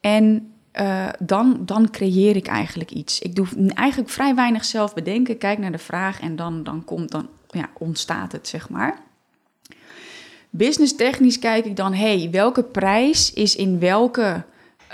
[0.00, 3.20] En uh, dan, dan creëer ik eigenlijk iets.
[3.20, 5.38] Ik doe eigenlijk vrij weinig zelf bedenken.
[5.38, 8.98] Kijk naar de vraag en dan, dan, komt, dan ja, ontstaat het, zeg maar.
[10.50, 14.44] Business technisch kijk ik dan, hey, welke prijs is in welke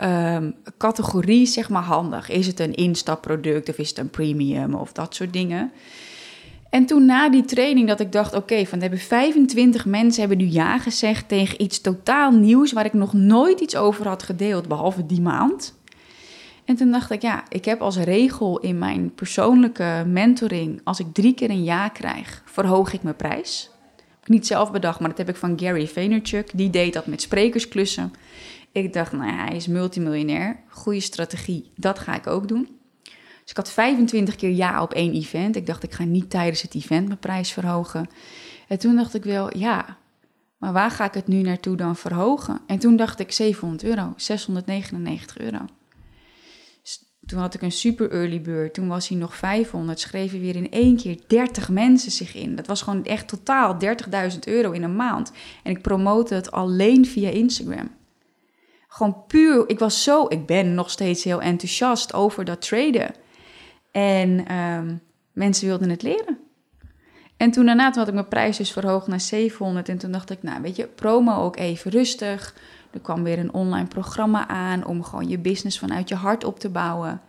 [0.05, 2.29] um, categorie zeg maar handig.
[2.29, 5.73] Is het een instapproduct of is het een premium of dat soort dingen.
[6.71, 10.53] En toen na die training dat ik dacht, oké, van hebben 25 mensen hebben nu
[10.53, 15.07] ja gezegd tegen iets totaal nieuws waar ik nog nooit iets over had gedeeld, behalve
[15.07, 15.77] die maand.
[16.65, 21.07] En toen dacht ik, ja, ik heb als regel in mijn persoonlijke mentoring, als ik
[21.13, 23.71] drie keer een ja krijg, verhoog ik mijn prijs.
[24.29, 26.51] Niet zelf bedacht, maar dat heb ik van Gary Vaynerchuk.
[26.55, 28.13] Die deed dat met sprekersklussen.
[28.73, 30.61] Ik dacht, nou ja, hij is multimiljonair.
[30.69, 32.69] Goede strategie, dat ga ik ook doen.
[33.03, 35.57] Dus ik had 25 keer ja op één event.
[35.57, 38.09] Ik dacht, ik ga niet tijdens het event mijn prijs verhogen.
[38.69, 39.97] En toen dacht ik wel, ja,
[40.59, 42.61] Maar waar ga ik het nu naartoe dan verhogen?
[42.67, 45.59] En toen dacht ik 700 euro, 699 euro.
[47.29, 48.75] Toen had ik een super early bird.
[48.75, 50.01] Toen was hij nog 500.
[50.01, 52.55] Schreven weer in één keer 30 mensen zich in.
[52.57, 53.77] Dat was gewoon echt totaal
[54.33, 55.33] 30.000 euro in een maand.
[55.63, 57.91] En ik promote het alleen via Instagram.
[58.89, 63.15] Gewoon puur, ik was zo, ik ben nog steeds heel enthousiast over dat traden.
[63.91, 64.97] En ehm,
[65.33, 66.39] mensen wilden het leren.
[67.37, 69.89] En toen daarna had ik mijn prijs dus verhoogd naar 700.
[69.89, 72.55] En toen dacht ik, nou weet je, promo ook even rustig.
[72.99, 76.61] Er kwam weer een online programma aan om gewoon je business vanuit je hart op
[76.61, 77.21] te bouwen.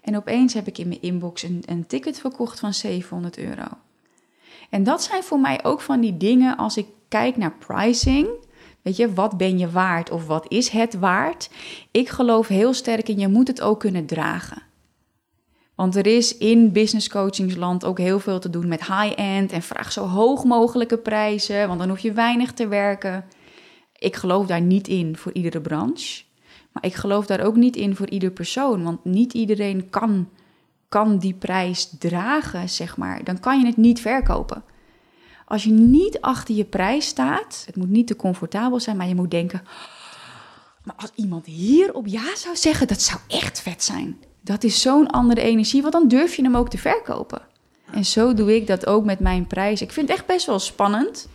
[0.00, 3.66] En opeens heb ik in mijn inbox een, een ticket verkocht van 700 euro.
[4.70, 8.28] En dat zijn voor mij ook van die dingen als ik kijk naar pricing.
[8.82, 11.50] Weet je, wat ben je waard of wat is het waard?
[11.90, 14.62] Ik geloof heel sterk in je moet het ook kunnen dragen.
[15.74, 19.92] Want er is in business coachingsland ook heel veel te doen met high-end en vraag
[19.92, 23.24] zo hoog mogelijke prijzen, want dan hoef je weinig te werken.
[23.98, 26.22] Ik geloof daar niet in voor iedere branche,
[26.72, 30.28] maar ik geloof daar ook niet in voor ieder persoon, want niet iedereen kan,
[30.88, 33.24] kan die prijs dragen, zeg maar.
[33.24, 34.62] Dan kan je het niet verkopen.
[35.46, 39.14] Als je niet achter je prijs staat, het moet niet te comfortabel zijn, maar je
[39.14, 39.62] moet denken,
[40.84, 44.80] maar als iemand hier op ja zou zeggen, dat zou echt vet zijn dat is
[44.80, 47.40] zo'n andere energie, want dan durf je hem ook te verkopen.
[47.90, 49.82] En zo doe ik dat ook met mijn prijs.
[49.82, 51.28] Ik vind het echt best wel spannend.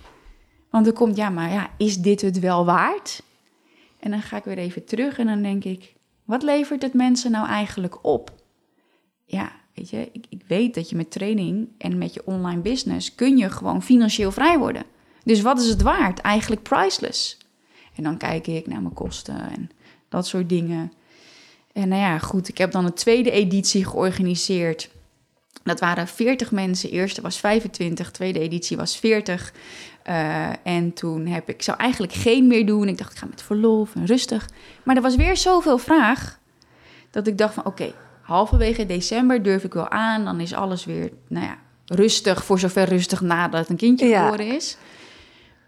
[0.74, 3.24] Want er komt, ja, maar ja, is dit het wel waard?
[4.00, 7.32] En dan ga ik weer even terug en dan denk ik, wat levert het mensen
[7.32, 8.32] nou eigenlijk op?
[9.26, 13.16] Ja, weet je, ik, ik weet dat je met training en met je online business
[13.16, 14.84] kun je gewoon financieel vrij worden.
[15.24, 16.20] Dus wat is het waard?
[16.20, 17.38] Eigenlijk priceless.
[17.96, 19.70] En dan kijk ik naar mijn kosten en
[20.10, 20.94] dat soort dingen.
[21.74, 24.90] En nou ja, goed, ik heb dan een tweede editie georganiseerd.
[25.64, 26.90] Dat waren 40 mensen.
[26.90, 29.54] De eerste was 25, de tweede editie was 40.
[30.10, 32.88] Uh, eh, en toen heb ik, zou eigenlijk geen meer doen.
[32.88, 34.50] Ik dacht, ik ga met verlof en rustig.
[34.84, 36.40] Maar er was weer zoveel vraag
[37.12, 40.26] dat ik dacht van oké, halverwege december durf ik wel aan.
[40.26, 44.78] Dan is alles weer, nou ja, rustig, voor zover rustig nadat een kindje geboren is.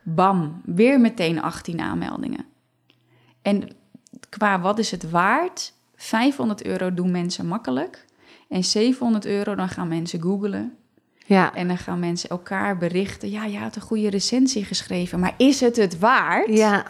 [0.03, 2.45] Bam, weer meteen 18 aanmeldingen.
[3.41, 3.69] En
[4.29, 8.05] qua wat is het waard, 500 euro doen mensen makkelijk.
[8.49, 10.77] En 700 euro, dan gaan mensen googlen.
[11.25, 11.55] Ja.
[11.55, 13.29] En dan gaan mensen elkaar berichten.
[13.29, 16.47] Ja, je had een goede recensie geschreven, maar is het het waard?
[16.49, 16.85] Ja.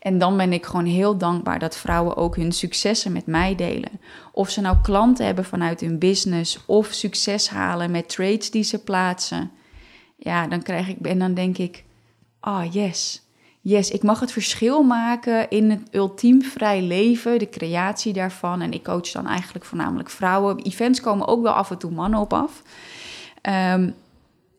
[0.00, 4.00] En dan ben ik gewoon heel dankbaar dat vrouwen ook hun successen met mij delen.
[4.32, 8.78] Of ze nou klanten hebben vanuit hun business of succes halen met trades die ze
[8.78, 9.50] plaatsen.
[10.16, 11.84] Ja, dan krijg ik en dan denk ik,
[12.40, 13.22] ah oh yes
[13.60, 18.60] yes, ik mag het verschil maken in het ultiem vrij leven, de creatie daarvan.
[18.60, 20.58] En ik coach dan eigenlijk voornamelijk vrouwen.
[20.58, 22.62] Events komen ook wel af en toe mannen op af.
[23.40, 23.90] Ehm,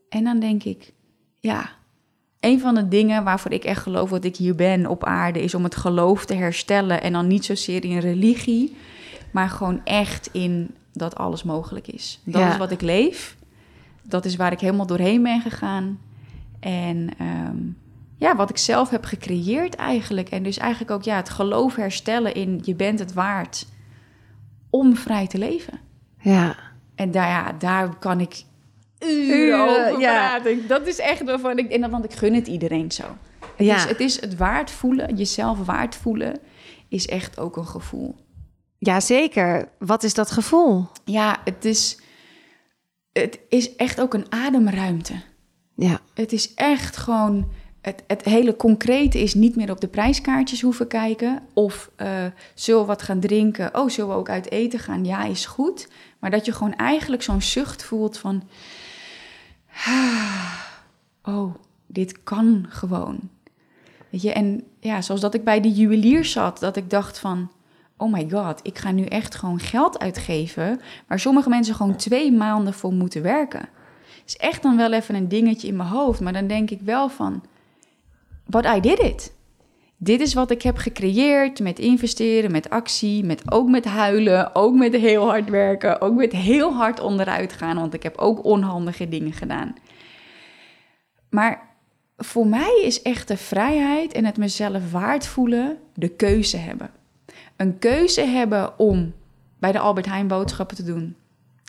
[0.09, 0.93] en dan denk ik,
[1.39, 1.69] ja,
[2.39, 5.55] een van de dingen waarvoor ik echt geloof dat ik hier ben op aarde, is
[5.55, 7.01] om het geloof te herstellen.
[7.01, 8.75] En dan niet zozeer in religie,
[9.31, 12.19] maar gewoon echt in dat alles mogelijk is.
[12.23, 13.37] Dat is wat ik leef.
[14.01, 15.99] Dat is waar ik helemaal doorheen ben gegaan.
[16.59, 17.77] En um,
[18.17, 20.29] ja, wat ik zelf heb gecreëerd eigenlijk.
[20.29, 23.67] En dus eigenlijk ook ja, het geloof herstellen in je bent het waard
[24.69, 25.79] om vrij te leven.
[26.19, 26.55] Ja.
[26.95, 28.43] En daar, ja, daar kan ik
[29.03, 30.13] uren over ja.
[30.13, 30.67] praten.
[30.67, 31.71] Dat is echt waarvan ik...
[31.71, 33.03] En want ik gun het iedereen zo.
[33.55, 33.75] Het, ja.
[33.75, 36.39] is, het is het waard voelen, jezelf waard voelen,
[36.89, 38.15] is echt ook een gevoel.
[38.77, 39.69] Ja, zeker.
[39.79, 40.87] Wat is dat gevoel?
[41.05, 41.99] Ja, het is,
[43.11, 45.13] het is echt ook een ademruimte.
[45.75, 45.99] Ja.
[46.13, 50.87] Het is echt gewoon het, het, hele concrete is niet meer op de prijskaartjes hoeven
[50.87, 51.39] kijken.
[51.53, 52.07] Of uh,
[52.53, 53.77] zullen we wat gaan drinken?
[53.77, 55.05] Oh, zullen we ook uit eten gaan?
[55.05, 55.87] Ja, is goed.
[56.19, 58.43] Maar dat je gewoon eigenlijk zo'n zucht voelt van...
[61.23, 61.55] Oh,
[61.87, 63.29] dit kan gewoon.
[64.09, 67.51] Weet je, en ja, zoals dat ik bij die juwelier zat, dat ik dacht van...
[67.97, 70.81] Oh my god, ik ga nu echt gewoon geld uitgeven...
[71.07, 73.69] waar sommige mensen gewoon twee maanden voor moeten werken.
[74.25, 76.19] is echt dan wel even een dingetje in mijn hoofd.
[76.19, 77.43] Maar dan denk ik wel van
[78.45, 79.33] but I did it.
[80.03, 84.75] Dit is wat ik heb gecreëerd met investeren, met actie, met ook met huilen, ook
[84.75, 89.09] met heel hard werken, ook met heel hard onderuit gaan, want ik heb ook onhandige
[89.09, 89.75] dingen gedaan.
[91.29, 91.69] Maar
[92.17, 96.89] voor mij is echt de vrijheid en het mezelf waard voelen de keuze hebben.
[97.55, 99.13] Een keuze hebben om
[99.59, 101.15] bij de Albert Heijn boodschappen te doen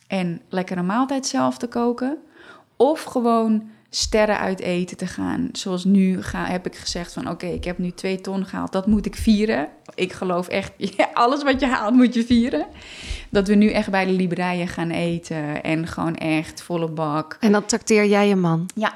[0.07, 2.19] en lekkere maaltijd zelf te koken.
[2.77, 5.49] Of gewoon sterren uit eten te gaan.
[5.53, 8.73] Zoals nu ga, heb ik gezegd van oké, ik heb nu twee ton gehaald.
[8.73, 9.69] Dat moet ik vieren.
[9.95, 10.73] Ik geloof echt,
[11.15, 12.67] alles wat je haalt moet je vieren.
[13.31, 15.63] Dat we nu echt bij de Libreien gaan eten.
[15.63, 17.37] En gewoon echt volle bak.
[17.41, 18.71] En dan tacteer jij je man?
[18.75, 18.93] Ja.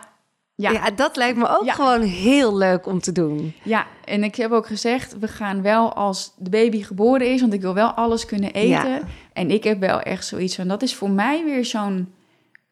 [0.54, 0.70] Ja.
[0.70, 0.90] Ja.
[0.90, 1.72] dat lijkt me ook Ja.
[1.72, 3.54] gewoon heel leuk om te doen.
[3.62, 7.52] Ja, en ik heb ook gezegd, we gaan wel als de baby geboren is, want
[7.52, 8.90] ik wil wel alles kunnen eten.
[8.90, 9.00] Ja.
[9.32, 12.14] En ik heb wel echt zoiets van, dat is voor mij weer zo'n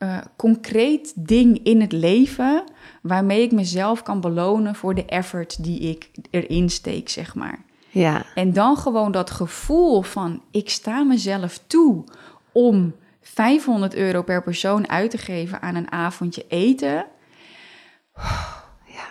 [0.04, 2.64] eh, concreet ding in het leven,
[3.02, 7.64] waarmee ik mezelf kan belonen voor de effort die ik erin steek, zeg maar.
[7.90, 12.04] Ja, En dan gewoon dat gevoel van, ik sta mezelf toe
[12.52, 17.06] om 500 euro per persoon uit te geven aan een avondje eten.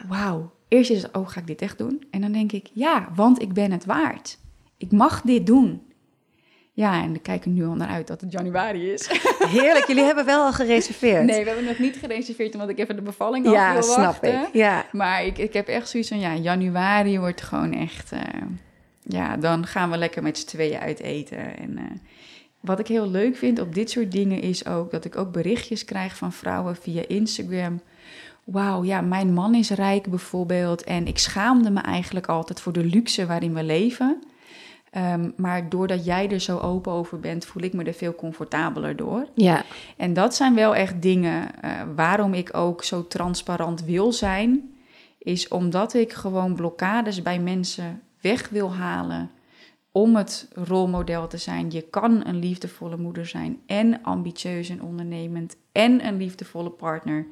[0.08, 0.52] Wauw.
[0.68, 2.04] Eerst is het, oh, ga ik dit echt doen?
[2.12, 4.38] En dan denk ik, ja, want ik ben het waard.
[4.78, 5.82] Ik mag dit doen.
[6.76, 9.10] Ja, en we kijken nu al naar uit dat het januari is.
[9.58, 9.88] heerlijk.
[9.88, 11.26] Jullie hebben wel al gereserveerd.
[11.26, 13.98] Nee, we hebben nog niet gereserveerd, omdat ik even de bevalling af ja, wil snap
[13.98, 14.42] wachten.
[14.42, 14.50] ik.
[14.54, 14.86] Ja.
[14.92, 18.12] Maar ik, ik heb echt zoiets van, ja, januari wordt gewoon echt...
[18.12, 18.20] eh,
[19.02, 21.58] ja, dan gaan we lekker met z'n tweeën uit eten.
[21.58, 21.84] En eh,
[22.60, 24.92] wat ik heel leuk vind op dit soort dingen is ook...
[24.92, 27.82] dat ik ook berichtjes krijg van vrouwen via Instagram.
[28.44, 30.84] Wauw, ja, mijn man is rijk bijvoorbeeld.
[30.84, 34.24] En ik schaamde me eigenlijk altijd voor de luxe waarin we leven.
[34.94, 38.96] Ehm, maar doordat jij er zo open over bent, voel ik me er veel comfortabeler
[38.96, 39.28] door.
[39.36, 39.64] Ja.
[39.98, 44.74] En dat zijn wel echt dingen eh, waarom ik ook zo transparant wil zijn.
[45.18, 49.32] Is omdat ik gewoon blokkades bij mensen weg wil halen.
[49.92, 51.72] Om het rolmodel te zijn.
[51.72, 53.60] Je kan een liefdevolle moeder zijn.
[53.66, 55.56] En ambitieus en ondernemend.
[55.72, 57.28] En een liefdevolle partner.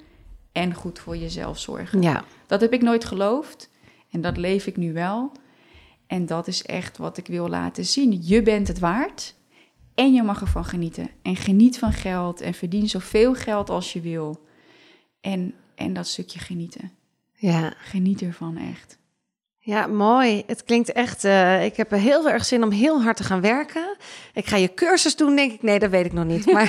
[0.51, 2.01] En goed voor jezelf zorgen.
[2.01, 2.23] Ja.
[2.47, 3.69] Dat heb ik nooit geloofd.
[4.11, 5.31] En dat leef ik nu wel.
[6.11, 8.19] En dat is echt wat ik wil laten zien.
[8.23, 9.35] Je bent het waard.
[9.95, 11.09] En je mag ervan genieten.
[11.21, 12.41] En geniet van geld.
[12.41, 14.45] En verdien zoveel geld als je wil.
[15.21, 16.91] En, en dat stukje genieten.
[17.33, 17.73] Ja.
[17.77, 18.97] Geniet ervan echt.
[19.57, 20.43] Ja, mooi.
[20.47, 21.23] Het klinkt echt.
[21.23, 23.97] eh, ik heb er heel erg zin om heel hard te gaan werken.
[24.33, 25.61] Ik ga je cursus doen, denk ik.
[25.63, 26.45] Nee, dat weet ik nog niet.
[26.51, 26.63] Maar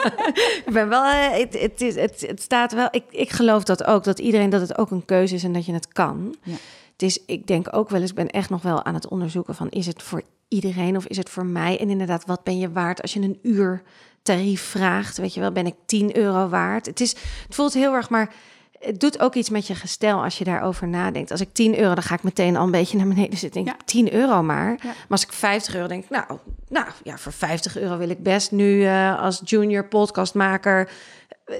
[0.66, 1.04] ik ben wel.
[1.04, 2.88] eh, het, het, is- het, het staat wel.
[2.90, 4.04] Ik, ik geloof dat ook.
[4.04, 6.34] Dat iedereen dat het ook een keuze is en dat je het kan.
[6.42, 6.54] Ja.
[6.92, 7.24] Het is.
[7.26, 8.10] Ik denk ook wel eens.
[8.10, 9.70] Ik ben echt nog wel aan het onderzoeken van.
[9.70, 11.78] Is het voor iedereen of is het voor mij?
[11.78, 13.82] En inderdaad, wat ben je waard als je een uur
[14.22, 15.16] tarief vraagt?
[15.16, 16.86] Weet je wel, ben ik 10 euro waard?
[16.86, 17.10] Het is.
[17.46, 18.34] Het voelt heel erg, maar
[18.82, 21.30] het doet ook iets met je gestel als je daarover nadenkt.
[21.30, 23.64] Als ik 10 euro, dan ga ik meteen al een beetje naar beneden zitten.
[23.64, 24.70] Denk ik, 10 euro maar.
[24.70, 24.78] Ja.
[24.82, 28.50] Maar als ik 50 euro denk, nou, nou ja, voor 50 euro wil ik best
[28.50, 30.90] nu eh, als junior podcastmaker.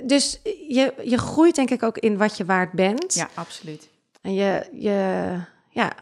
[0.05, 3.14] Dus je, je groeit denk ik ook in wat je waard bent.
[3.14, 3.88] Ja, absoluut.
[4.22, 5.37] En je, je,
[5.68, 5.92] ja,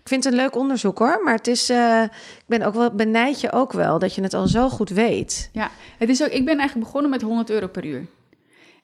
[0.00, 1.20] ik vind het een leuk onderzoek hoor.
[1.24, 4.34] Maar het is, eh, ik ben ook wel, benijd je ook wel dat je het
[4.34, 5.50] al zo goed weet.
[5.52, 8.06] Ja, het is ook, ik ben eigenlijk begonnen met 100 euro per uur.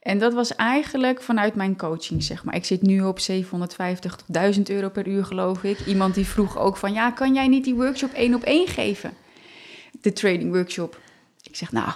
[0.00, 2.54] En dat was eigenlijk vanuit mijn coaching, zeg maar.
[2.54, 5.80] Ik zit nu op 750 tot 1000 euro per uur, geloof ik.
[5.86, 9.12] Iemand die vroeg ook van, ja, kan jij niet die workshop één op één geven?
[10.00, 11.00] De trading workshop.
[11.42, 11.88] Ik zeg, nou,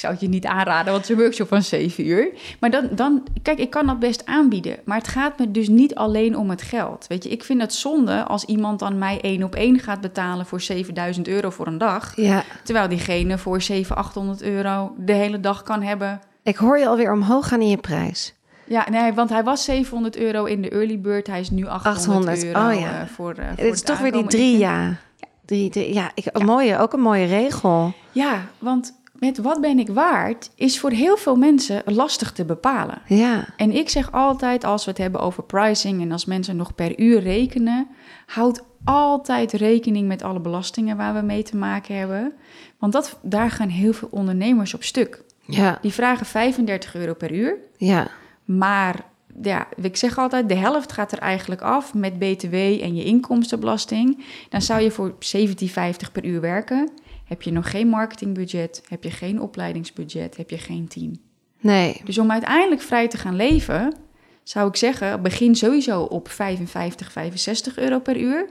[0.00, 2.28] zou het je niet aanraden, want het is een workshop van 7 uur.
[2.60, 4.76] Maar dan, dan, kijk, ik kan dat best aanbieden.
[4.84, 7.06] Maar het gaat me dus niet alleen om het geld.
[7.08, 10.46] Weet je, ik vind het zonde als iemand dan mij één op één gaat betalen
[10.46, 12.16] voor 7000 euro voor een dag.
[12.16, 16.20] Ja, Terwijl diegene voor 700, 800 euro de hele dag kan hebben.
[16.42, 18.34] ik hoor je alweer omhoog gaan in je prijs.
[18.66, 21.26] Ja, nee, want hij was 700 euro in de early bird.
[21.26, 23.00] Hij is nu 800, 800, euro oh ja.
[23.00, 25.00] eh, voor, eh, voor Het is toch weer die drie jaar.
[25.44, 27.92] Drie, drie, ja, ik, een Mooie, ook een mooie regel.
[28.12, 33.02] Ja, want met wat ben ik waard is voor heel veel mensen lastig te bepalen.
[33.06, 36.74] Ja, En ik zeg altijd, als we het hebben over pricing en als mensen nog
[36.74, 37.86] per uur rekenen,
[38.26, 42.32] houd altijd rekening met alle belastingen waar we mee te maken hebben.
[42.78, 45.22] Want dat, daar gaan heel veel ondernemers op stuk.
[45.44, 47.56] ja, Die vragen 35 euro per uur.
[47.76, 48.08] ja.
[48.44, 49.04] Maar
[49.42, 54.24] ja, ik zeg altijd, de helft gaat er eigenlijk af met BTW en je inkomstenbelasting.
[54.48, 56.90] Dan zou je voor 17,50 per uur werken.
[57.30, 61.12] Heb je nog geen marketingbudget, heb je geen opleidingsbudget, heb je geen team.
[61.60, 63.94] Nee, Dus om uiteindelijk vrij te gaan leven,
[64.42, 68.48] zou ik zeggen, begin sowieso op 55, 65 euro per uur.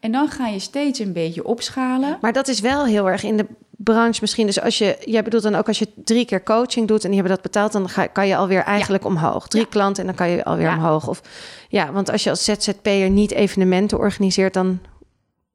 [0.00, 2.18] En dan ga je steeds een beetje opschalen.
[2.20, 4.46] maar dat is wel heel erg in de branche misschien.
[4.46, 7.18] Dus als je, jij bedoelt dan ook als je drie keer coaching doet en die
[7.18, 9.48] hebben dat betaald, dan ga, kan je alweer eigenlijk omhoog.
[9.48, 9.68] Drie Ja.
[9.70, 10.76] klanten en dan kan je alweer Ja.
[10.76, 11.08] omhoog.
[11.08, 11.22] Of
[11.68, 14.78] ja, want als je als ZZP'er niet evenementen organiseert, dan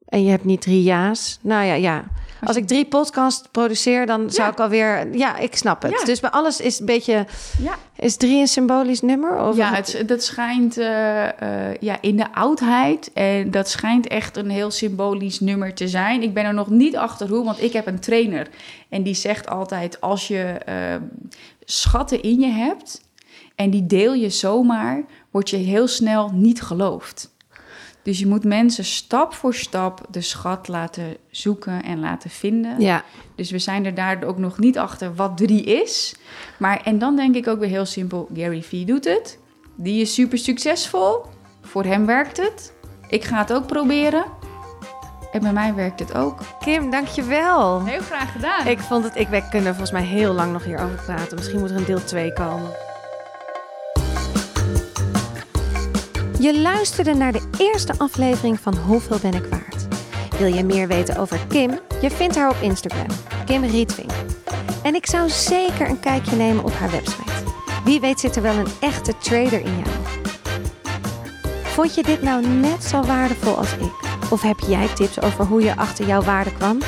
[0.06, 1.38] en je hebt niet drie ja's.
[1.42, 2.04] Nou ja, ja.
[2.44, 4.52] Als ik drie podcasts produceer, dan zou Ja.
[4.52, 5.16] ik alweer.
[5.16, 5.92] Ja, ik snap het.
[5.98, 6.04] Ja.
[6.04, 7.26] Dus bij alles is een beetje.
[7.62, 9.40] Ja, Is drie een symbolisch nummer?
[9.40, 13.10] Of ja het, dat schijnt eh, eh, ja, in de oudheid.
[13.12, 16.22] En dat schijnt echt een heel symbolisch nummer te zijn.
[16.22, 18.46] Ik ben er nog niet achter hoe, want ik heb een trainer.
[18.88, 20.74] En die zegt altijd: als je eh,
[21.64, 23.00] schatten in je hebt
[23.54, 27.34] en die deel je zomaar, word je heel snel niet geloofd.
[28.06, 32.80] Dus je moet mensen stap voor stap de schat laten zoeken en laten vinden.
[32.80, 33.04] Ja,
[33.34, 36.16] Dus we zijn er daar ook nog niet achter wat drie is.
[36.58, 39.38] Maar en dan denk ik ook weer heel simpel: Gary Vee doet het.
[39.74, 41.24] Die is super succesvol.
[41.62, 42.74] Voor hem werkt het.
[43.08, 44.24] Ik ga het ook proberen.
[45.32, 46.40] En bij mij werkt het ook.
[46.60, 47.84] Kim, dankjewel.
[47.84, 48.66] Heel graag gedaan.
[48.66, 51.36] Ik vond het, ik, wij kunnen volgens mij heel lang nog hierover praten.
[51.36, 52.70] Misschien moet er een deel 2 komen.
[56.38, 59.86] Je luisterde naar de eerste aflevering van Hoeveel ben ik waard?
[60.38, 61.78] Wil je meer weten over Kim?
[62.00, 63.06] Je vindt haar op Instagram,
[63.44, 64.10] Kim Rietving.
[64.82, 67.32] En ik zou zeker een kijkje nemen op haar website.
[67.84, 69.88] Wie weet zit er wel een echte trader in jou.
[71.62, 73.92] Vond je dit nou net zo waardevol als ik?
[74.30, 76.78] Of heb jij tips over hoe je achter jouw waarde kwam?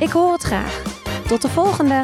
[0.00, 0.82] Ik hoor het graag.
[1.26, 2.02] Tot de volgende!